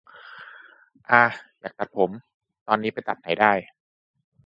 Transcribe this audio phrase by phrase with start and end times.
[1.11, 1.23] อา
[1.59, 2.11] อยากตัดผม
[2.67, 3.53] ตอนนี้ไปตัดไหนได้